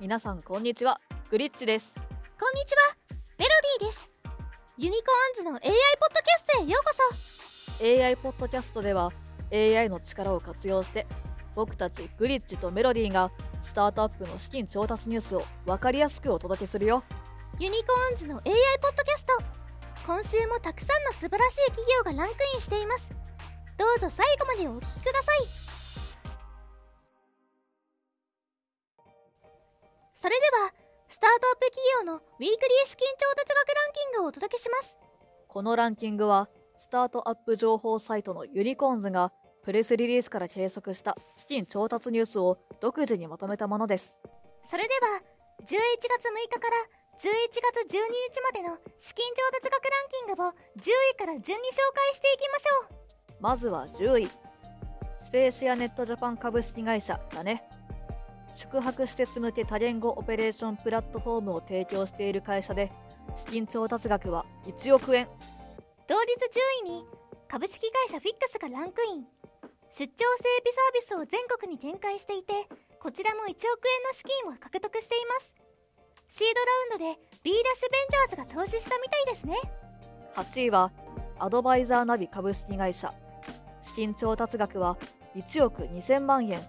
[0.00, 1.00] 皆さんこんにちは。
[1.28, 2.00] グリッチです。
[2.38, 2.94] こんにちは。
[3.36, 3.50] メロ
[3.80, 4.08] ディーです。
[4.76, 6.94] ユニコーンズの AI ポッドキャストへようこ
[7.98, 8.04] そ。
[8.04, 9.10] AI ポッドキャストでは
[9.52, 11.04] AI の力を活用して
[11.56, 17.02] 僕たちグリッチとメロディーがスタートアップの資金調達ニュースを分かりやすくお届けするよ。
[17.58, 18.42] ユニコーンズの AI
[18.80, 19.32] ポッドキャスト。
[20.06, 23.12] 今週もたくさんの素晴らしい企業がランクインしています。
[23.78, 25.67] どうぞ最後までお聞きください
[30.18, 30.74] それでは
[31.06, 32.50] スタートアップ企業のウィークリー
[32.88, 34.98] 資金調達額ランキングをお届けします。
[35.46, 39.30] このランキングはスタートアップ情報サイトのユニコーンズが
[39.62, 44.18] プレスリリースから計測した資金調達ニュースを独自にまとめたものです。
[44.64, 45.22] それでは
[45.62, 45.78] 11月6
[46.50, 46.76] 日から
[47.14, 47.30] 11
[47.86, 48.00] 月12
[48.34, 50.52] 日までの資金調達額ランキングを10
[51.14, 52.96] 位から順に紹介していきましょ
[53.38, 53.40] う。
[53.40, 54.30] まずは10位。
[55.16, 57.62] スペーシアネットジャパン株式会社だね
[58.52, 62.90] 宿泊施設向け多言語オペレーションプラットフォームを提供している会社で
[63.34, 65.28] 資金調達額は1億円。
[66.08, 67.04] 同率10位に
[67.46, 69.24] 株式会社フィックスがランクイン。
[69.90, 72.52] 出張整備サービスを全国に展開していて
[73.00, 75.54] こちらも1億円の資金を獲得しています。
[76.28, 76.46] シー
[76.98, 79.56] ドラウンドで B ダッシュベンチャーズが投資したみたいですね。
[80.34, 80.92] 8位は
[81.38, 83.14] アドバイザーナビ株式会社。
[83.80, 84.98] 資金調達額は
[85.36, 86.66] 1億2000万円。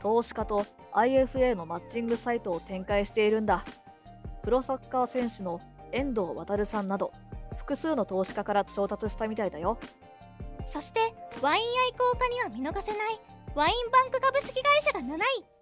[0.00, 3.64] 投資家と IFA のマッチングサイトを展開しているんだ。
[4.42, 5.60] プロサッカー選手の
[5.92, 7.12] 遠藤航さんなど
[7.56, 9.78] 複数の投資家から調達したみたいだよ。
[10.66, 11.00] そして
[11.40, 13.20] ワイン愛好家には見逃せない
[13.54, 15.58] ワインバンク株式会社が7位。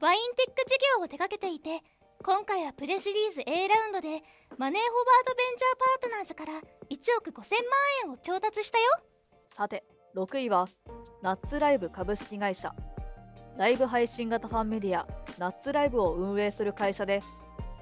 [0.00, 1.82] ワインテック事業を手掛けていて
[2.22, 4.22] 今回はプレシリーズ A ラウンドで
[4.56, 7.70] マネーフォワードベンチャーパートナーズから1億5000万
[8.04, 8.84] 円を調達したよ。
[9.46, 9.84] さて
[10.16, 10.68] 6位は
[11.22, 12.74] ナッツライブ株式会社
[13.56, 15.06] ライブ配信型ファンメディア
[15.38, 17.22] ナッツライブを運営する会社で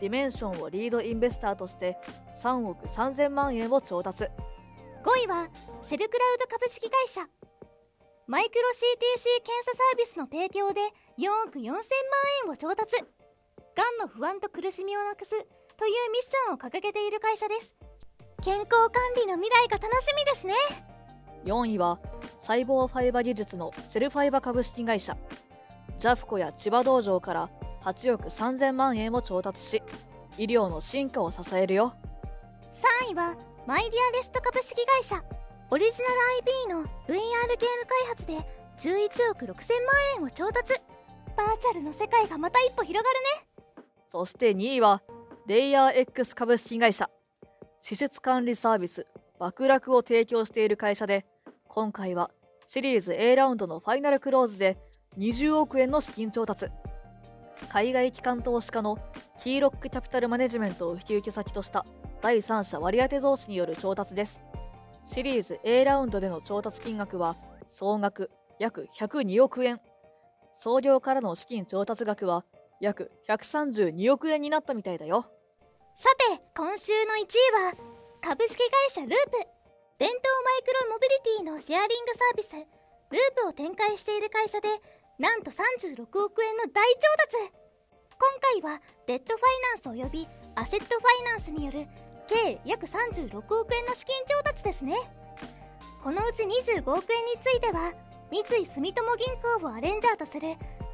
[0.00, 1.98] ディメンションをリードインベスターとして
[2.42, 4.24] 3億3000万円を調達。
[4.24, 4.28] 5
[5.24, 5.48] 位は
[5.80, 7.26] セルクラウド株式会社。
[8.26, 10.80] マイクロ CTC 検査サービスの提供で
[11.18, 11.80] 4億4000万
[12.44, 12.96] 円を調達。
[13.74, 17.74] がんの不安と苦しみをなくすというミッションを掲げている会社です。
[18.42, 20.54] 健康管理の未来が楽しみですね。
[21.44, 21.98] 4位は
[22.36, 25.16] 細胞ファイバ技術のセルファイバ株式会社
[25.98, 27.50] ジャフコや千葉道場から
[27.82, 29.82] 8億3000万円を調達し
[30.36, 31.94] 医療の進化を支えるよ。
[33.08, 33.36] 3位は
[33.66, 35.22] マイディアレスト株式会社。
[35.70, 37.20] オリジナル IP の VR ゲーム
[37.86, 38.34] 開発で
[38.78, 39.56] 11億6000万
[40.18, 40.74] 円を調達。
[41.36, 43.16] バーチャルの世界がまた一歩広がる
[43.76, 43.84] ね。
[44.06, 45.02] そして2位は
[45.48, 47.10] レイヤー X 株式会社。
[47.80, 49.06] 施設管理サービス
[49.40, 51.26] 爆落を提供している会社で
[51.68, 52.30] 今回は
[52.66, 54.78] シリーズ A ラウンドのファイナルクローズで
[55.16, 56.66] 20億円の資金調達。
[57.68, 58.98] 海外機関投資家の
[59.40, 61.84] キーロックキャピタルマネジメントを引き受け先とした
[62.20, 64.44] 第三者割当増資による調達です。
[65.04, 67.36] シリーズ A ラウンドでの調達金額は
[67.66, 69.80] 総額約102億円。
[70.54, 72.44] 創業からの資金調達額は
[72.80, 75.22] 約132億円になったみたいだよ。
[75.94, 77.26] さて今週の1
[77.62, 77.74] 位は
[78.20, 79.14] 株式会社ループ。
[79.98, 82.77] 伝統マイクロモビリティのシェアリングサービス。
[83.10, 84.68] ループを展開している会社で
[85.18, 87.52] なんと36億円の大調達。
[88.18, 91.86] 今回はデッドファイナンスおよびアセットファイナンスによる
[92.28, 94.96] 計約36億円の資金調達ですね。
[96.02, 97.94] このうち25億円については
[98.30, 100.40] 三井住友銀行をアレンジャーとする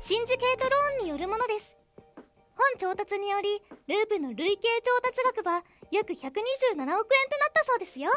[0.00, 1.74] シンジケートローンによるものです。
[2.56, 7.00] 本調達によりループの累計調達額は約127億円となっ
[7.52, 8.12] たそうですよ。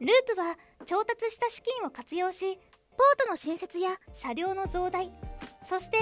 [0.00, 2.58] ループは調達した資金を活用し
[3.18, 5.10] トの新設や車両の増大
[5.62, 5.96] そして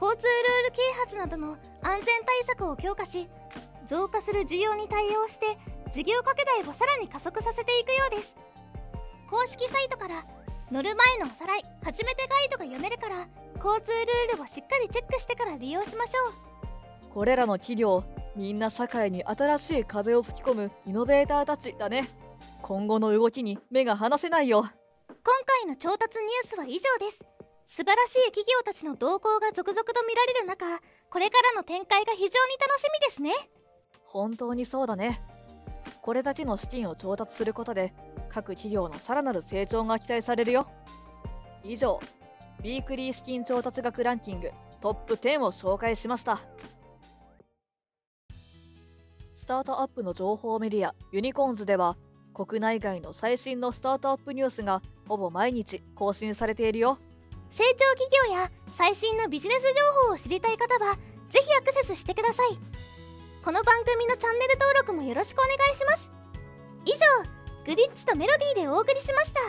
[0.00, 3.28] 交通ルール啓発などの安全対策を強化し
[3.86, 5.58] 増加する需要に対応して
[5.92, 8.36] 事業拡大をさらに加速させていくようです。
[9.28, 10.24] 公式サイトから
[10.70, 16.30] 乗る前のおさらい初めてガイドが読めるから交通ルールをしっかりチェックしてから利用しましょ
[17.08, 17.08] う。
[17.12, 18.04] これらの企業
[18.36, 22.08] みんな社会に新しい風を吹き込むイノベーターたちだね。
[22.62, 24.64] 今後の動きに目が離せないよ。
[25.24, 27.18] 回の調達ニュースは以上です。
[27.66, 32.30] 素晴らしい企業たちの動向が続々と見られる中これからの展開が非常に
[32.60, 33.32] 楽しみですね。
[34.04, 35.20] 本当にそうだね。
[36.02, 37.92] これだけの資金を調達することで
[38.28, 40.66] 各企業のさらなる成長が期待されるよ。
[41.62, 42.00] 以上
[42.60, 44.50] ウィークリー資金調達額ランキング
[44.80, 46.38] トップ10を紹介しました。
[49.34, 51.96] スタートアップの情報メディアユニコーンズでは
[52.32, 56.98] 国内外の最新のスタートアップニュースがほぼ毎日更新されているよ。
[57.50, 59.68] 成長企業や最新のビジネス情
[60.08, 60.96] 報を知りたい方は
[61.28, 62.58] ぜひアクセスしてください。
[63.44, 66.10] この番組のチャンネル登録もよろしくお願いします。
[66.84, 66.96] 以上
[67.66, 69.40] グリッチとメロディーでお送りしました。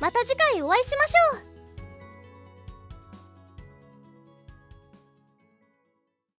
[0.00, 1.51] また次回お会いしましょう。